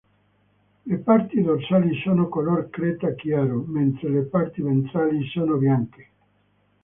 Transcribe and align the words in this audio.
Le 0.87 0.97
parti 0.99 1.43
dorsali 1.43 1.93
sono 2.01 2.27
color 2.27 2.71
creta 2.71 3.13
chiaro, 3.13 3.65
mentre 3.67 4.09
le 4.09 4.21
parti 4.23 4.63
ventrali 4.63 5.23
sono 5.27 5.57
bianche. 5.57 6.07